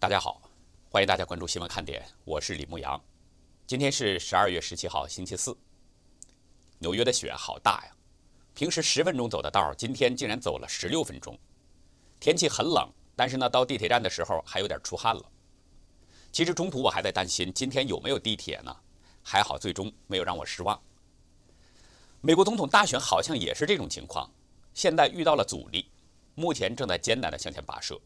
[0.00, 0.40] 大家好，
[0.88, 2.98] 欢迎大家关注新闻看点，我是李牧阳。
[3.66, 5.54] 今天是十二月十七号，星期四。
[6.78, 7.92] 纽约的雪好大呀，
[8.54, 11.38] 平时十分钟走的道，今天竟然走了十六分钟。
[12.18, 15.22] 天气很冷，但是呢，到地铁站的时候还有点出汗了。
[16.32, 18.74] 其实中途我还在担心今天有没有地铁呢，
[19.22, 20.80] 还好最终没有让我失望。
[22.22, 24.32] 美国总统大选好像也是这种情况，
[24.72, 25.90] 现在遇到了阻力，
[26.34, 28.00] 目前正在艰难地向前跋涉。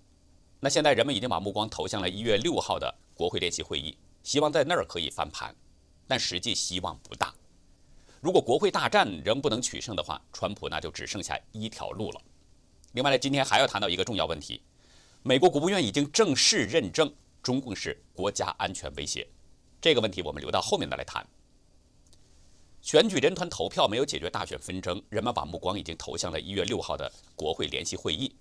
[0.60, 5.54] 那现在人们已经把目光投向了一月六号的国会联席会议，希望在那儿可以翻盘，
[6.08, 7.34] 但实际希望不大。
[8.20, 12.20] 如果国会大战仍不能取胜的话，川普那就只剩下一条路了。
[12.92, 14.62] 另外呢，今天还要谈到一个重要问题：
[15.22, 19.28] 美国国务院已经正式认证中共是国家安全威胁。
[19.80, 21.26] 这个问题我们留到后面再来谈。
[22.80, 28.34] 选举人团投票没有解决大选纷争，人们把目光已经投向了一月六号的国会联席会议。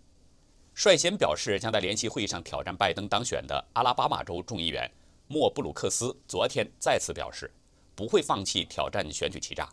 [0.75, 4.89] 率先表示将在联席会议上挑战拜登当选的阿拉巴马州众议员
[5.27, 7.51] 莫布鲁克斯，昨天再次表示
[7.95, 9.69] 不会放弃挑战选举欺诈。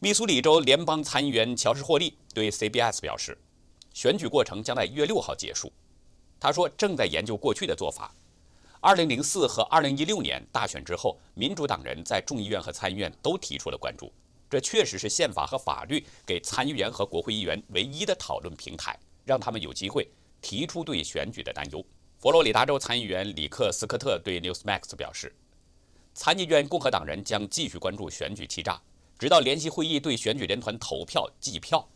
[0.00, 3.38] 密苏里州联邦参议员乔治·霍利对 CBS 表示，
[3.94, 5.72] 选举过程将在一月六号结束。
[6.40, 8.12] 他说，正在研究过去的做法。
[8.82, 14.10] 2004和2016年大选之后，民主党人在众议院和参议院都提出了关注，
[14.48, 18.98] 这确实是宪法和法律给参议员和国会议员唯一的讨论平台。
[19.30, 21.80] 让他们有机会提出对选举的担忧。
[22.18, 25.32] 佛罗里达州参议员里克斯科特对 Newsmax 表示，
[26.12, 28.82] 参议院共和党人将继续关注选举欺诈，
[29.16, 31.88] 直到联席会议对选举人团投票计票。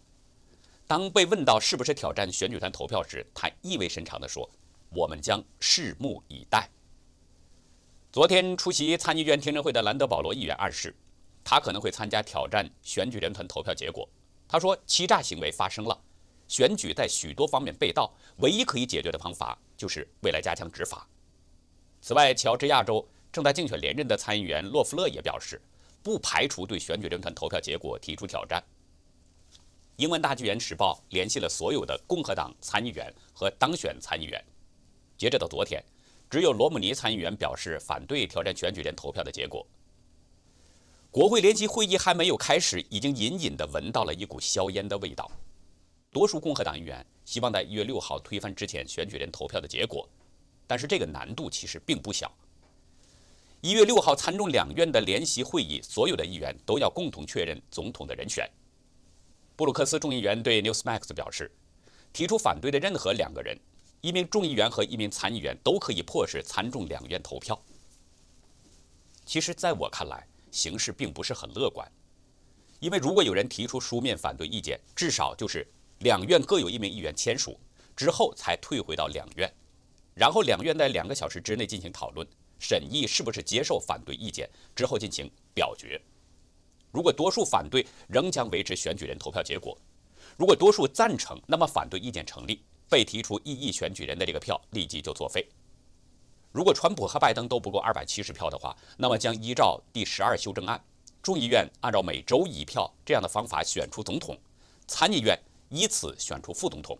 [0.86, 4.48] 当被问到是不是挑战选举团投票时，他意味深长地说
[4.94, 6.70] ：“我们将拭目以待。”
[8.12, 10.94] 昨天出席参议院听证会的兰德保罗议员暗示，
[11.42, 14.08] 他可能会参加挑战选举人团投票结果。
[14.46, 16.00] 他说：“欺诈行为发生了。”
[16.46, 21.08] 选举在许多方面被盗，唯一可以解决的方法就是未来加强执法。
[22.00, 25.60] 此外，乔治亚州正在竞选连任的参议员洛夫勒也表示，
[26.02, 28.62] 不排除对选举人团投票结果提出挑战。
[29.96, 34.44] 英文大纪元时报联系了所有的共和党参议员和当选参议员，
[35.16, 35.82] 截止到昨天，
[36.28, 39.66] 只有罗姆尼参议员表示反对挑战选举人投票的结果。
[41.10, 45.30] 国会联席会议还没有开始，已经隐隐地闻到了一股硝烟的味道。
[46.14, 50.08] 多数共和党议员希望在一月六号推翻之前选举人投票的结果，
[50.64, 52.32] 但是这个难度其实并不小。
[53.60, 58.48] 一月六号参众两院的联席会议，所有的议员都要共同确认总统的人选。
[59.56, 61.50] 布鲁克斯众议员对 Newsmax 表示，
[62.12, 63.58] 提出反对的任何两个人，
[64.00, 67.60] 一名众议员和一名参议员都可以迫使参众两院投票。
[69.26, 71.90] 其实，在我看来，形势并不是很乐观，
[72.78, 75.66] 因为如果有人提出书面反对意见，至少就是。
[76.04, 77.58] 两院各有一名议员签署
[77.96, 79.50] 之后，才退回到两院，
[80.14, 82.28] 然后两院在两个小时之内进行讨论
[82.58, 85.98] 审议，是不是接受反对意见之后进行表决。
[86.92, 89.74] 如果多数反对，仍将维持选举人投票结果；
[90.36, 92.60] 如果多数赞成，那么反对意见成立，
[92.90, 95.48] 被提出异议选举人的这个票立即就作废。
[96.52, 100.78] 如果川普和拜登都不够二百七十票的话，那么将依照第十二修正案，
[101.22, 104.38] 众议院按照每周一票这样的方法选出总统，
[104.86, 105.34] 参议院。
[105.74, 106.96] 依次选出副总统。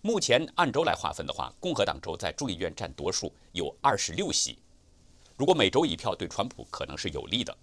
[0.00, 4.58] 目前按州来划分的话，共和党州在众议院占多数，有二十六席。
[5.36, 7.54] 如果每周一票对川普可能是有利的，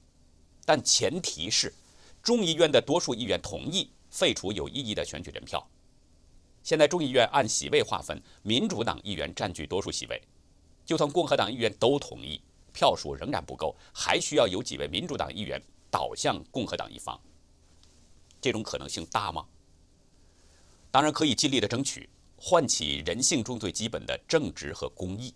[0.63, 1.73] 但前提是
[2.21, 5.65] 众议院的多数议员同意废除有意义的选举人票。
[6.61, 10.21] 现在众议院按席位划分，民主党议员占据多数席位，
[10.85, 12.39] 就算共和党议员都同意，
[12.73, 17.19] 票数仍然不够，还需要有几位民主党议员倒向共和党一方。
[18.39, 19.45] 这种可能性大吗？
[20.93, 25.33] 当然可以尽力的争取，唤起人性中最基本的正直和公义。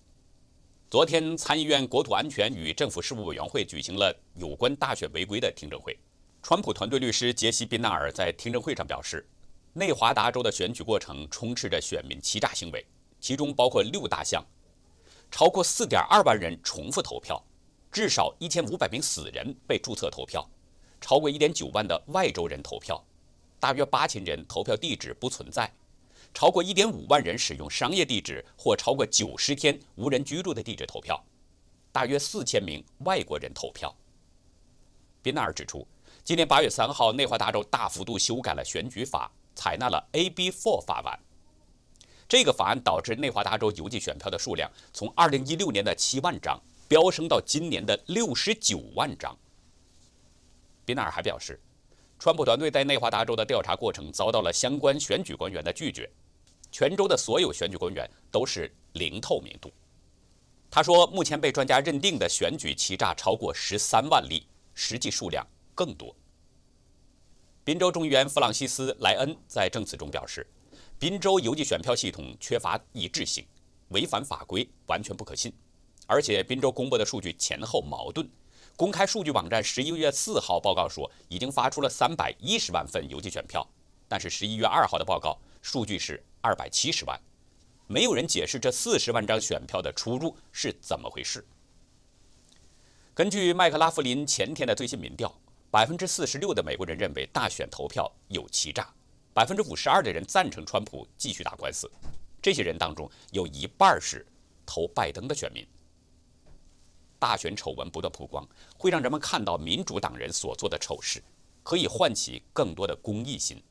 [0.88, 5.98] 昨天，参议院国土安全与政府事务委员会举行了有关大选违规的听证会。
[6.44, 9.28] 川普团队律师杰西·宾纳尔在听证会上表示，
[9.74, 12.86] 内华达州的选举过程充斥着选民欺诈行为，
[13.20, 14.46] 其中包括六大项：
[15.32, 17.44] 超过4.2万人重复投票，
[17.92, 20.48] 至少1500名死人被注册投票，
[21.02, 23.04] 超过1.9万的外州人投票。
[23.60, 25.72] 大约八千人投票地址不存在，
[26.34, 31.20] 超过一点五万人使用商业地址或超过九十天无人居住的地址投票，
[31.92, 33.96] 大约四千名外国人投票。
[35.24, 35.88] 宾纳尔指出，
[36.24, 41.20] 今年八月三号，内华达州大幅度修改了选举法，采纳了 AB4 法案。
[42.28, 49.36] 这个法案导致内华达州邮寄选票的数量从二零一六年的七万张飙升到今年的六十九万张。
[50.86, 51.60] 宾纳尔还表示。
[52.20, 56.10] 川普团队在内华达州的调查过程遭到了相关选举官员的拒绝。
[56.72, 59.72] 全州的所有选举官员都是零透明度。
[60.70, 66.14] 他说，目前被专家认定的选举欺诈超过十三万例，实际数量更多。
[67.64, 70.46] 宾州众议员弗朗西斯·莱恩在证词中表示，
[71.00, 73.46] 宾州邮寄选票系统缺乏一致性，
[73.90, 75.54] 违反法规，完全不可信。
[76.06, 78.28] 而且，宾州公布的数据前后矛盾。
[78.78, 83.68] 公开数据网站十一月四号报告说，已经发出了三百一十万份邮寄选票，
[84.08, 87.20] 但是十一月二号的报告数据是二百七十万。
[87.88, 91.44] 没有人解释这四十万张选票的出入是怎么回事。
[93.16, 95.34] 根据麦克拉夫林前天的最新民调，
[95.72, 98.88] 百分之四十六的美国人认为大选投票有欺诈，
[99.34, 101.90] 百分之五十二的人赞成川普继续打官司。
[102.40, 104.24] 这些人当中有一半是
[104.68, 105.66] 投拜登的选民。
[107.20, 108.48] 大选丑闻不断曝光，
[108.78, 111.24] 会让人们看到民主党人所做的丑事，
[111.64, 113.62] 可以唤起更多的公益心。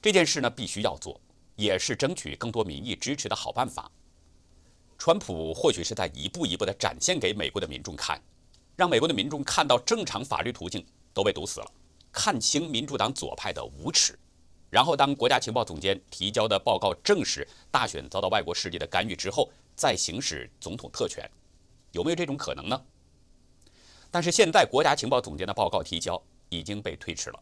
[0.00, 1.20] 这件事呢，必须要做。
[1.56, 3.90] 也是争取更多民意支持的好办法。
[4.96, 8.22] 川普或许是在一步一步地展现给美国的民众看，
[8.76, 11.68] 让美国的民众看到正常法律途径都被堵死了，
[12.12, 14.16] 看清民主党左派的无耻。
[14.70, 21.28] 然后，当国家情报总监提交的报告证实大选遭到外国势力的干预之后，再行使总统特权，
[21.92, 22.82] 有没有这种可能呢？
[24.10, 27.40] 但是现在国家情报总监的报告提交已经被推迟了。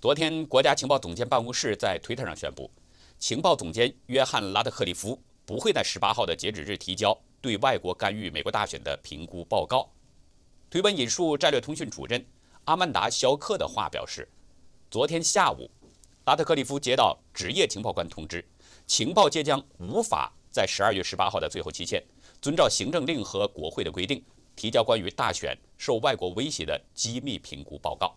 [0.00, 2.70] 昨天，国家情报总监办公室在推特上宣布。
[3.18, 9.90] 情报总监约翰·拉特克利夫不会在十八号的截止日提交对外国干预美国大选的评估报告。
[10.70, 12.24] 推文引述战略通讯主任
[12.64, 14.28] 阿曼达·肖克的话表示，
[14.90, 15.68] 昨天下午，
[16.26, 18.44] 拉特克利夫接到职业情报官通知，
[18.86, 22.04] 情报界将无法在十二月十八号的最后期限，
[22.40, 24.22] 遵照行政令和国会的规定，
[24.54, 28.16] 提交关于大选受外国威胁的机密评估报告。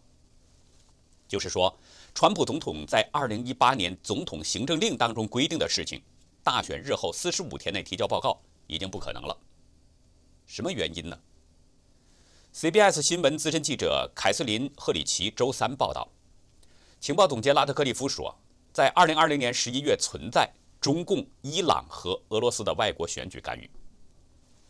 [1.27, 1.75] 就是说。
[2.13, 6.01] 川普总统在2018年总统行政令当中规定的事情，
[6.44, 8.38] 大选日后45天内提交报告
[8.68, 9.38] 已经不可能了。
[10.45, 11.17] 什么原因呢
[12.53, 16.06] ？CBS 新闻资深记者凯瑟琳·赫里奇周三报道，
[17.00, 18.38] 情报总监拉特克利夫说，
[18.74, 20.51] 在2020年11月存在
[20.81, 23.71] 中共、伊朗和俄罗斯的外国选举干预。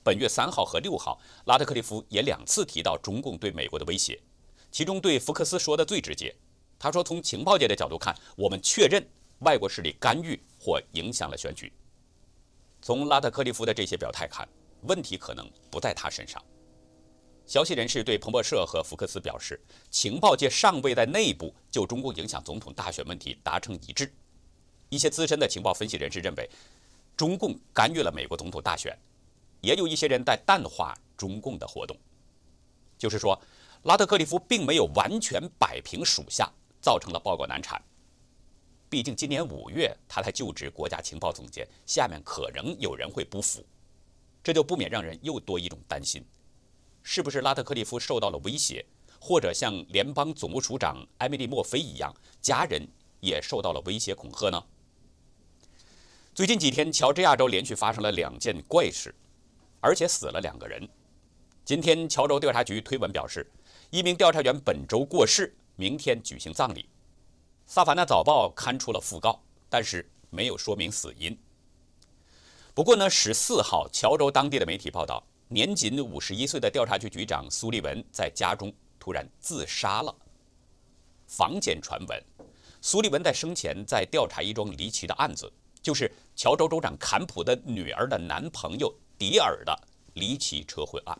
[0.04, 4.20] 本月3号和6号，拉特克利夫也两次提到中共对美国的威胁，
[4.72, 6.36] 其中对福克斯说的最直接。
[6.80, 9.08] 他说：“从情报界的角度看，我们确认
[9.40, 11.72] 外国势力干预或影响了选举。
[12.82, 14.50] 从拉特克利夫的这些表态看，
[14.84, 16.44] 问题可能不在他身上。”
[17.46, 19.62] 消息人士对彭博社和福克斯表示，
[19.92, 24.12] 情报界尚未在内部就中共影响总统大选问题达成一致。
[24.90, 26.50] 一些资深的情报分析人士认为，
[27.16, 28.98] 中共干预了美国总统大选，
[29.62, 31.96] 也有一些人在淡化中共的活动。
[32.98, 33.42] 就是说，
[33.84, 36.52] 拉特克利夫并没有完全摆平属下。
[36.82, 37.80] 造成了报告难产。
[38.90, 43.64] 毕竟今年五月他才就职国家情报总监，下面可能有人会不服，
[44.44, 46.26] 这就不免让人又多一种担心：
[47.04, 48.84] 是不是拉特克利夫受到了威胁，
[49.20, 52.12] 或者像联邦总务署长艾米丽·墨菲一样，
[52.42, 52.84] 家人
[53.20, 54.64] 也受到了威胁恐吓呢？
[56.34, 59.14] 最近几天，乔治亚州连续发生了两件怪事，
[59.82, 60.88] 而且死了两个人。
[61.66, 63.46] 今天，乔州调查局推文表示，
[63.90, 65.54] 一名调查员本周过世。
[65.78, 66.88] 明天举行葬礼，
[67.66, 71.36] 萨凡纳早报刊出了讣告，但是没有说明死因。
[72.76, 80.16] 不过呢，十四号，乔州当地的媒体报道，年仅五十一岁的调查局局长苏利文在家中突然自杀了。
[81.26, 82.24] 坊间传闻，
[82.80, 91.16] 苏利文在生前在调查一桩离奇的案子，就是乔州州长坎普的女儿的男朋友迪尔的离奇车祸案。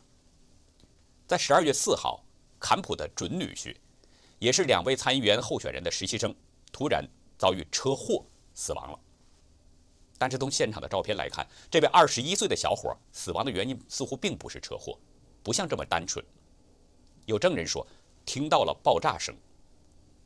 [1.24, 2.20] 在十二月四号，
[2.58, 3.76] 坎普的准女婿。
[4.40, 6.34] 也是两位参议员候选人的实习生
[6.72, 8.98] 突然遭遇车祸死亡了。
[10.18, 14.98] 但是从现场的照片来看，这位二十一岁的小伙死亡的原因似乎并不是车祸，
[15.40, 16.24] 不像这么单纯。
[17.26, 17.86] 有证人说
[18.26, 19.32] 听到了爆炸声，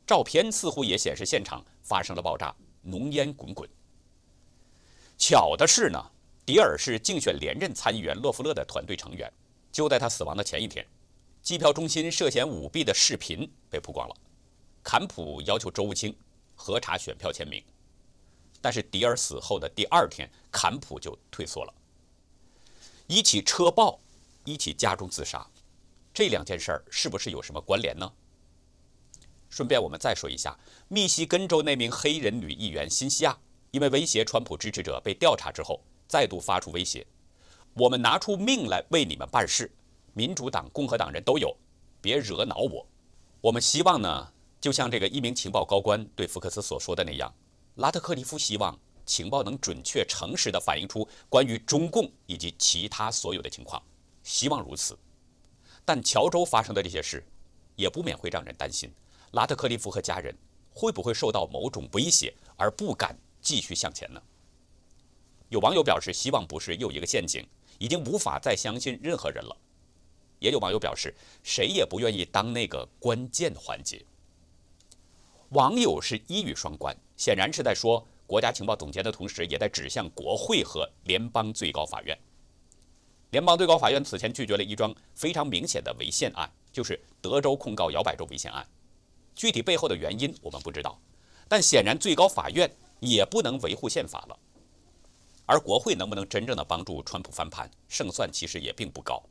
[0.07, 3.69] 照片似乎也显示现场发生了爆炸，浓烟滚滚。
[5.15, 6.03] 巧的是呢，
[6.47, 9.29] 迪尔是竞选连任参议员洛夫勒的团队成员，
[9.69, 10.87] 就在他死亡的前一天。
[11.41, 14.15] 计票中心涉嫌舞弊的视频被曝光了，
[14.81, 16.15] 坎普要求周务清
[16.55, 17.61] 核查选票签名，
[18.61, 21.73] 但是迪尔死后的第二天，坎普就退缩了。
[23.07, 23.99] 一起车爆，
[24.45, 25.45] 一起家中自杀，
[26.13, 28.09] 这两件事儿是不是有什么关联呢？
[29.49, 33.37] 顺便我们再说一下，密西根州那名黑人女议员辛西亚，
[33.71, 37.05] 因为威胁川普支持者被调查之后，再度发出威胁
[37.75, 39.71] ：“我们拿出命来为你们办事。”
[40.13, 41.55] 民主党、共和党人都有，
[42.01, 42.87] 别惹恼我。
[43.39, 47.31] 我们希望呢，就像这个一名情报高官对福克斯所说的那样，
[47.75, 53.79] 拉特克利夫希望情报能准确、诚实地反映出关于中共以及其他所有的情况，
[54.23, 54.97] 希望如此。
[55.85, 57.23] 但乔州发生的这些事，
[57.75, 58.91] 也不免会让人担心，
[59.33, 60.35] 拉特克利夫和家人
[60.73, 64.19] 会不会受到某种威胁而不敢继续向前呢？
[65.49, 67.45] 有网友表示，希望不是又一个陷阱，
[67.79, 69.55] 已经无法再相信任何人了。
[70.39, 74.03] 也有网友表示，谁也不愿意当那个关键环节。
[75.49, 82.17] 网友是一语双关，显然是在说国家情报总监的同时，也在指向国会和联邦最高法院。
[83.31, 88.67] 联邦最高法院此前拒绝了一桩非常明显的违宪案，就是德州控告摇摆州违宪案。
[89.35, 90.99] 具体背后的原因我们不知道，
[91.47, 94.39] 但显然最高法院也不能维护宪法了。
[95.47, 99.23] 而国会能不能真正的帮助川普翻盘，胜算其实也并不高。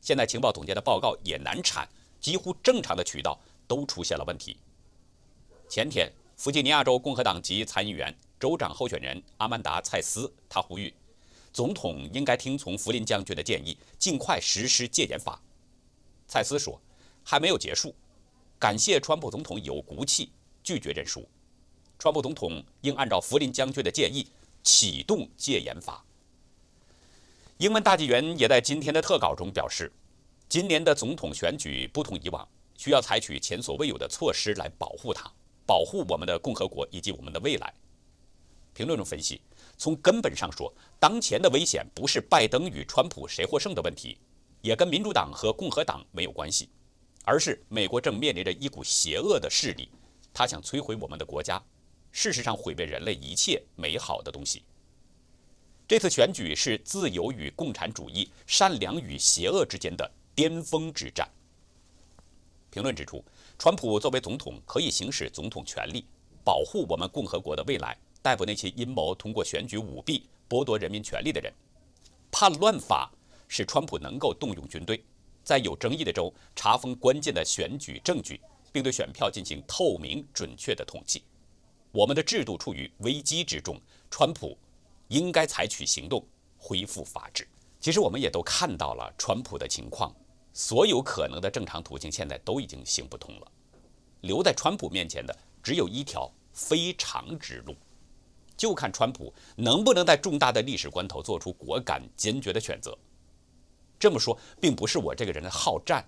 [0.00, 1.86] 现在情报总监的报告也难产，
[2.20, 4.56] 几乎正常的渠道都出现了问题。
[5.68, 10.94] 前天，弗吉尼亚州共和党籍参议员、州长候选人阿曼达·蔡斯，他呼吁
[11.52, 15.42] 总统应该听从弗林将军的建议，尽快实施戒严法。
[16.28, 16.80] 蔡斯说
[17.24, 17.92] ：“还没有结束，
[18.56, 20.30] 感谢川普总统有骨气，
[20.62, 21.28] 拒绝认输。
[21.98, 24.26] 川普总统应按照弗林将军的建议
[24.62, 26.04] 启动戒严法。”
[27.58, 29.92] 英文大纪元也在今天的特稿中表示，
[30.48, 35.30] 今年的总统选举不同以往，需要采取前所未有的措施来保护它。
[35.66, 37.72] 保护我们的共和国以及我们的未来。
[38.74, 39.40] 评论中分析，
[39.76, 44.18] 从根本上说，当前的危险不是拜登与川普谁获胜的问题，
[44.62, 46.68] 也跟民主党和共和党没有关系，
[47.24, 49.88] 而是美国正面临着一股邪恶的势力，
[50.34, 51.62] 他想摧毁我们的国家，
[52.12, 54.62] 事实上毁灭人类一切美好的东西。
[55.86, 61.28] 这次选举是自由与共产主义、善良与邪恶之间的巅峰之战。
[62.70, 63.24] 评论指出。
[63.58, 66.02] 川普作为总统，可以行使总统权力，
[66.42, 71.52] 保护我们共和国的未来，逮捕那些阴谋通过选举舞弊剥夺人民权利的人。
[72.30, 73.12] 叛乱法
[73.48, 75.04] 使川普能够动用军队，
[75.44, 78.40] 在有争议的州查封关键的选举证据，
[78.72, 81.22] 并对选票进行透明准确的统计。
[81.92, 83.80] 我们的制度处于危机之中，
[84.10, 84.56] 川普
[85.08, 86.24] 应该采取行动
[86.56, 87.46] 恢复法治。
[87.80, 90.14] 其实我们也都看到了川普的情况。
[90.52, 93.52] 所有可能的正常途径现在都已经行不通了，
[94.22, 97.72] 留在川普面前的只有一条非常之路，
[98.56, 102.98] 就看川普能不能在重大的历史关头做出果敢坚决的选择。
[103.96, 106.04] 这么说并不是我这个人的好战，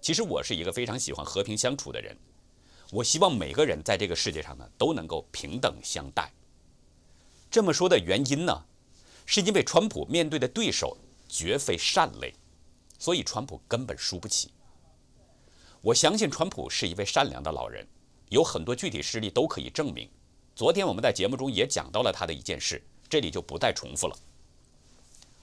[0.00, 2.18] 其实我是一个非常喜欢和平相处的人，
[2.90, 6.32] 我希望每个人在这个世界上呢都能够平等相待。
[7.50, 8.64] 这么说的原因呢，
[9.26, 10.96] 是因为川普面对的对手
[11.28, 12.34] 绝非善类。
[13.00, 14.50] 所以，川普根本输不起。
[15.80, 17.86] 我相信川普是一位善良的老人，
[18.28, 20.10] 有很多具体事例都可以证明。
[20.56, 24.18] 昨天我们在节目中也讲到了他的一件事，这里就不再重复了。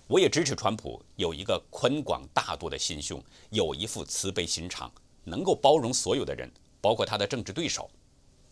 [0.08, 4.92] 我也支持川普有一个宽广大度的心胸，有一副慈悲心肠，
[5.24, 6.52] 能够包容所有的人，
[6.86, 7.90] 包括他的政治对手，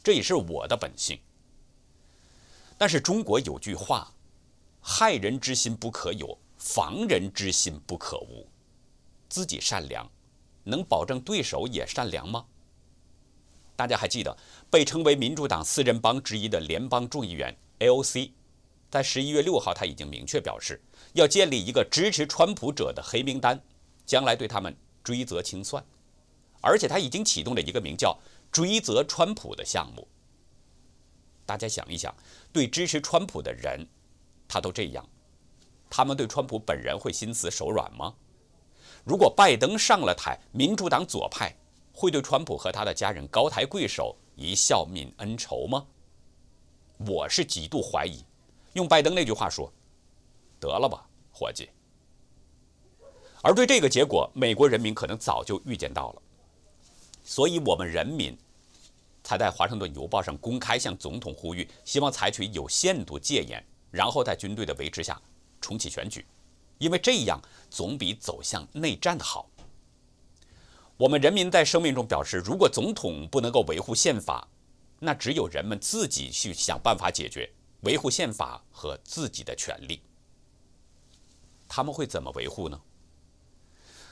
[0.02, 1.20] 这也是我的本性。
[2.80, 4.12] 但是中国有句话
[4.82, 8.48] ：“害人之心不可有，防人之心不可无。”
[9.30, 10.10] 自己善良，
[10.64, 12.44] 能保证对手也善良吗？
[13.76, 14.36] 大家还记得
[14.68, 18.32] 被称为民主党四人帮之一的联邦众议员 AOC，
[18.90, 20.82] 在十一月六号他已经明确表示
[21.14, 23.64] 要建立一个支持川普者的黑名单，
[24.08, 25.86] 将来对他们追责清算，
[26.64, 28.18] 而且他已经启动了一个名叫
[28.50, 30.08] “追责川普”的项目。
[31.46, 32.16] 大家想一想，
[32.54, 33.86] 对支持川普的人，
[34.48, 35.06] 他都这样，
[35.90, 38.16] 他们对川普本人会心慈手软吗？
[39.04, 41.54] 如果拜登上了台，民主党左派
[41.94, 45.86] 会对川普和他的家人高抬贵手，一笑泯恩仇吗？
[47.06, 48.24] 我是极度怀疑。
[48.72, 49.70] 用拜登那句话说
[50.62, 51.70] ：“得了吧，伙计。”
[53.44, 56.22] 而对这个结果，美国人民可能早就预见到了，
[57.24, 58.38] 所以我们人民
[59.24, 65.20] 才在《华盛顿邮报》上公开向总统呼吁，希望采取有限度戒严，然后在军队的维持下
[65.62, 66.26] 重启选举。
[66.80, 69.50] 因为这样总比走向内战好。
[70.98, 74.48] 我们人民在声明中表示，如果总统不能够维护宪法，
[75.00, 77.50] 那只有人们自己去想办法解决
[77.82, 80.02] 维护宪法和自己的权利。
[81.68, 82.80] 他们会怎么维护呢？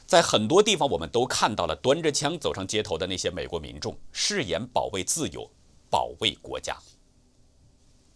[0.06, 5.50] 在很多地方，我们都看到了端着枪走上街头的那些美国民众，誓言保卫自由、
[5.90, 6.78] 保卫国家。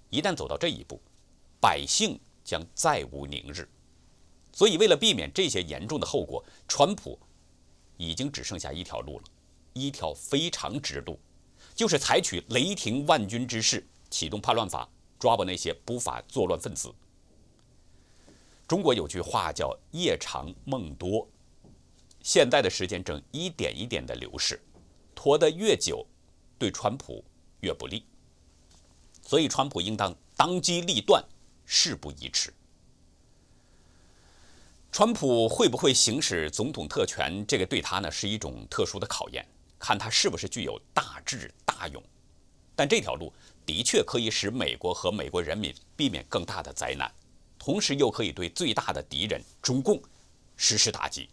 [0.10, 1.01] 一旦走到这一步，
[1.60, 3.68] 百姓将再无宁日。
[4.51, 7.20] 所以，为了避免这些严重的后果，川普
[7.98, 9.24] 已经只剩下一条路了，
[9.74, 11.20] 一条非常直路，
[11.74, 14.88] 就是采取雷霆万钧之势，启动叛乱法，
[15.20, 16.94] 抓捕那些不法作乱分子。
[18.68, 21.27] 中国有句话叫“夜长梦多”，
[22.25, 24.60] 现在的时间正一点一点的流逝，
[25.13, 26.03] 拖得越久，
[26.58, 27.24] 对川普
[27.60, 28.03] 越不利。
[29.22, 31.24] 所以，川普应当当机立断，
[31.67, 32.51] 事不宜迟。
[34.91, 37.46] 川普会不会行使总统特权？
[37.46, 39.46] 这个对他呢是一种特殊的考验，
[39.77, 42.01] 看他是不是具有大智大勇。
[42.75, 43.32] 但这条路
[43.67, 47.13] 的确可以使美国和美国人民避免更大的灾难，
[47.60, 50.01] 同时又可以对最大的敌人中共
[50.58, 51.29] 实施打击。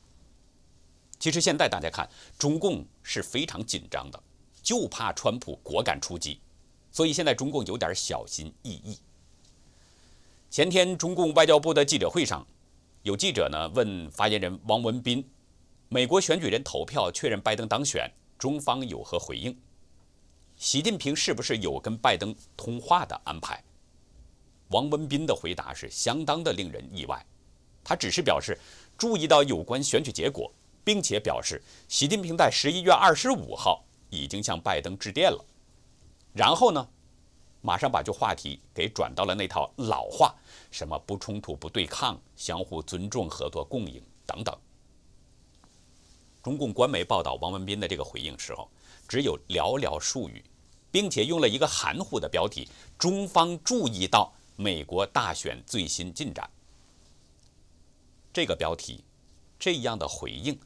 [1.23, 4.21] 其实现在大家看，中共是非常紧张的，
[4.61, 6.41] 就怕川普果敢出击，
[6.91, 8.99] 所以现在中共有点小心翼翼。
[10.50, 12.45] 前天中共外交部的记者会上。
[13.05, 15.25] 有记者呢问发言人王文斌
[15.88, 19.57] ：“美国选举人投票确认拜登当选，中方有何回应？
[20.57, 23.62] 习近平是不是有跟拜登通话的安排？”
[24.71, 27.25] 王文斌的回答是相当的令人意外，
[27.85, 28.59] 他只是表示
[28.99, 30.52] 注意到有关选举结果，
[30.84, 35.44] 并且表示习近平在十一月二十五号已经向拜登致电了，
[36.32, 36.88] 然后呢？
[37.64, 40.34] 马上把这话题给转到了那套老话，
[40.72, 44.52] 什么不冲突、不对抗、相互尊重、合作共赢等等。
[46.42, 48.68] 中共官媒报道王文斌的这个回应时候，
[49.06, 50.42] 只有寥寥数语，
[50.90, 56.50] 并且用了一个含糊的标题：“中方注意到美国大选最新进展。”
[58.34, 59.04] 这个标题，
[59.56, 60.58] 这样的回应，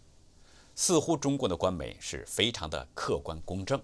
[0.77, 3.83] 似乎中共的官媒是非常的客观公正。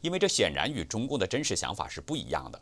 [0.00, 2.60] 因为这显然与中共的真实想法是不一样的。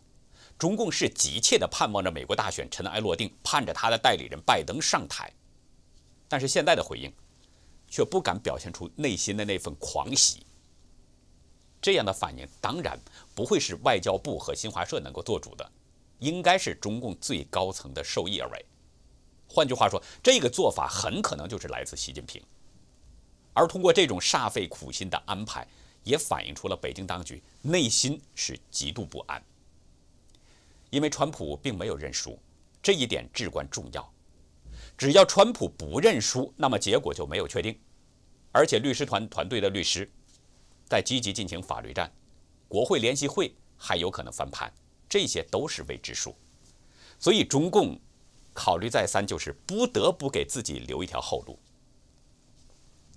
[0.59, 5.33] 中共是急切地盼望着美国大选尘埃落定，盼着他的代理人拜登上台。
[6.29, 7.13] 但是现在的回应，
[7.87, 10.45] 却不敢表现出内心的那份狂喜。
[11.81, 12.99] 这样的反应当然
[13.37, 15.71] 不会是外交部和新华社能够做主的，
[16.19, 18.65] 应该是中共最高层的受益而为。
[19.49, 22.43] 换句话说，这个做法很可能就是来自习近平。
[23.59, 25.67] 而通过这种煞费苦心的安排。
[26.05, 29.43] 也反映出了北京当局内心是极度不安，
[30.89, 32.39] 因为川普并没有认输，
[32.81, 34.11] 这一点至关重要。
[34.97, 37.79] 只要川普不认输，那么结果就没有确定，
[38.53, 40.11] 而且律师团团队的律师
[40.89, 42.11] 在积极进行法律战，
[42.69, 44.73] 国会联席会还有可能翻盘，
[45.11, 46.35] 这些都是未知数。
[47.19, 48.01] 所以中共
[48.55, 51.59] 考虑再三，就是不得不给自己留一条后路。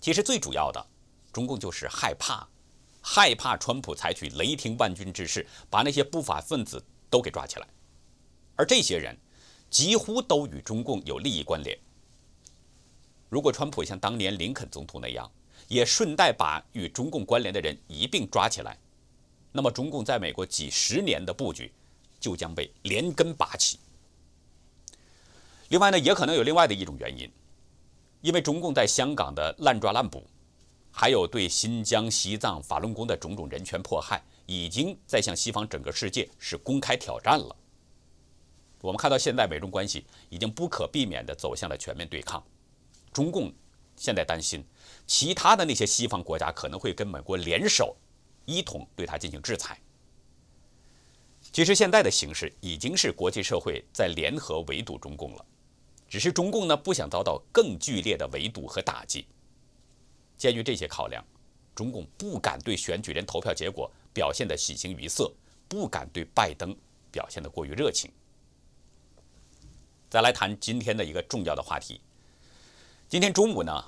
[0.01, 0.85] 其实最主要的，
[1.31, 2.45] 中共就是害怕。
[3.03, 7.67] 害怕川普采取雷霆万钧之势，把那些不法分子都给抓起来，
[8.55, 9.17] 而这些人
[9.71, 11.77] 几乎都与中共有利益关联。
[13.29, 15.31] 如果川普像当年林肯总统那样，
[15.67, 18.77] 也顺带把与中共关联的人一并抓起来，
[19.51, 21.71] 那么中共在美国几十年的布局
[22.19, 23.79] 就将被连根拔起。
[25.69, 27.31] 另外呢，也可能有另外的一种原因，
[28.21, 30.25] 因为中共在香港的滥抓滥捕。
[30.93, 37.55] 还有对新疆、西藏、法轮功的种种人权迫害，已经在向西方整个世界是公开挑战了。
[38.81, 42.43] 我们看到现在美中关系已经不可避免地走向了全面对抗。
[43.13, 43.53] 中共
[43.95, 44.61] 现在担心，
[45.07, 47.95] 其他的那些西方国家可能会跟美国联手，
[48.43, 49.79] 一同对他进行制裁。
[51.53, 55.45] 其实现在的形势已经是国际社会在联合围堵中共了，
[56.11, 59.25] 只是中共呢不想遭到更剧烈的围堵和打击。
[60.37, 61.25] 鉴于这些考量，
[61.73, 65.31] 中共不敢对选举人投票结果表现得喜形于色，
[65.69, 66.75] 不敢对拜登
[67.13, 68.11] 表现得过于热情。
[70.09, 72.01] 再来谈今天的一个重要的话题。
[73.07, 73.81] 今天中午呢，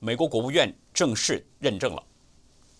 [0.00, 2.04] 美国国务院正式认证了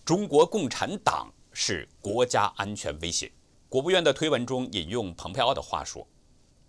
[0.03, 3.31] 中国共产党是国家安全威胁。
[3.69, 6.05] 国务院的推文中引用蓬佩奥的话说：“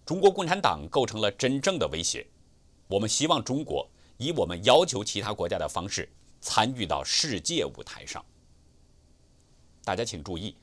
[0.05, 2.27] 中国共产党构成了真正的威胁，
[2.89, 6.09] 我们希望中国以我们要求其他国家的方式。”
[6.47, 8.23] 参与到世界舞台上，
[9.83, 10.55] 大家请注意，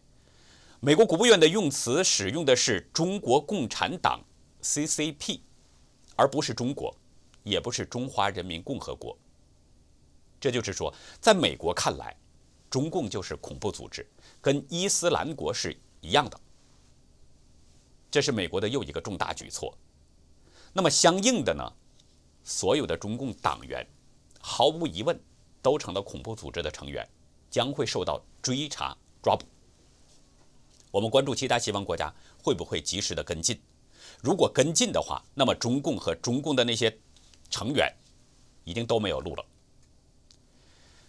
[0.80, 4.22] 美国国务院的用词使用的是中国共产党
[4.62, 5.40] （CCP），
[6.16, 6.96] 而不是中国，
[7.42, 9.18] 也不是中华人民共和国。
[10.40, 12.16] 这就是说，在美国看来，
[12.70, 14.08] 中共就是恐怖组织，
[14.40, 16.40] 跟伊斯兰国是一样的。
[18.12, 19.76] 这是美国的又一个重大举措。
[20.74, 21.64] 那么，相应的呢，
[22.44, 23.84] 所有的中共党员，
[24.40, 25.20] 毫无疑问。
[25.64, 27.08] 都成了恐怖组织的成员，
[27.48, 29.46] 将会受到追查抓捕。
[30.90, 33.62] 我们关注其他西方国家会不会及时的跟进。
[34.24, 36.98] 如果跟进的话，那么中共和中共的那些
[37.52, 37.94] 成员
[38.64, 39.46] 已经都没有路了。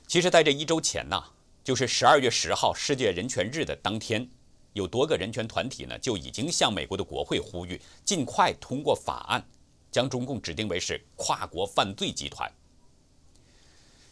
[0.06, 1.24] 其实，在这一周前呢，
[1.64, 4.28] 就是十二月十号世界人权日的当天，
[4.72, 9.44] 有多个人权团体呢就已经向美国的国会呼吁，尽快通过法案，
[9.90, 12.50] 将中共指定为是跨国犯罪集团。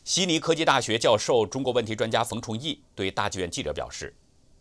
[0.02, 4.14] 悉尼科技大学教授、中国问题专家冯崇义对大剧院记者表示：“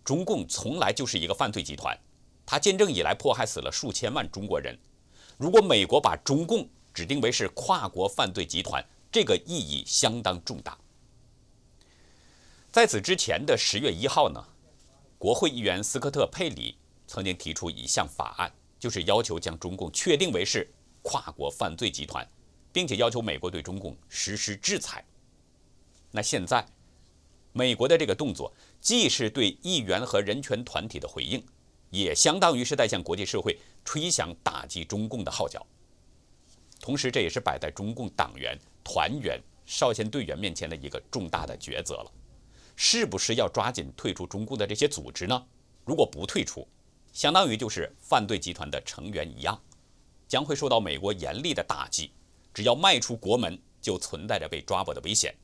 [0.04, 1.98] 中共从来就是一个犯罪集团，
[2.46, 4.78] 他建政以来迫害死了数千万中国人。
[5.38, 10.78] 如果美国把中共指定为是跨国犯罪集团，这个意义相当重大。”
[12.70, 14.46] 在此之前的十月一号呢，
[15.20, 20.66] 国会议员斯科特·佩里曾经提出一项法案，就是要求将中共确定为是
[21.02, 22.26] 跨国犯罪集团，
[22.72, 25.06] 并且要求美国对中共实施制裁。
[26.10, 26.66] 那现在，
[27.52, 31.46] 美国的这个动作，既是对议员和人权团体的回应，
[31.90, 35.68] 也相当于是在向国际社会吹响打击中共的号角。
[36.80, 42.12] 同时，这也是摆在中共党员、团员、少先队员面前的一个重大的抉择了：
[42.82, 45.46] 是不是要抓紧退出中共的这些组织呢？
[45.84, 46.66] 如果不退出，
[47.12, 49.62] 相当于就是犯罪集团的成员一样，
[50.30, 52.10] 将会受到美国严厉的打击。
[52.54, 55.36] 只要迈出国门，就存在着被抓捕的危险。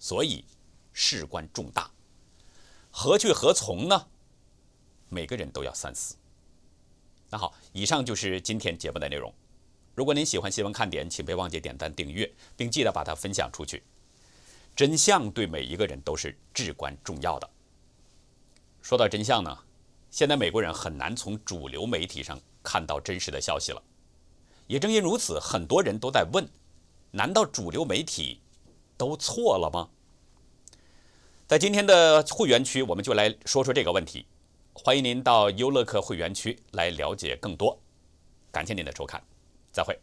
[0.00, 0.44] 所以，
[0.92, 1.88] 事关重大，
[2.90, 4.08] 何去何从呢？
[5.08, 6.16] 每个人都要三思。
[7.30, 9.32] 那好，以上就是今天节目的内容。
[9.94, 13.84] 如果您喜欢新闻看点，请别忘记点赞、订阅，并记得把它分享出去。
[14.78, 17.50] 真相对每一个人都是至关重要的。
[18.80, 19.58] 说到真相呢，
[20.08, 23.82] 现在美国人很难从主流媒体上看到真实的消息了。
[24.68, 26.48] 也正因如此，很多人都在问：
[27.10, 28.40] 难道主流媒体？
[28.96, 29.88] 都错了吗？
[31.48, 34.26] 在今天的会员区，我们就来说说这个问题。
[34.74, 37.76] 欢迎您到优乐客会员区来了解更多。
[38.52, 39.20] 感谢您的收看，
[39.72, 39.98] 再会。